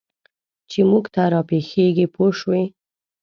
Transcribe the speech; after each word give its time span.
چې 0.69 0.79
موږ 0.89 1.05
ته 1.13 1.23
را 1.33 1.41
پېښېږي 1.49 2.05
پوه 2.13 2.29
شوې!. 2.39 2.63